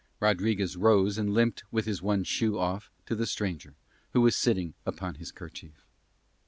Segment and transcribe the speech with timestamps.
[0.19, 3.75] Rodriguez rose and limped with his one shoe off to the stranger,
[4.13, 5.85] who was sitting upon his kerchief.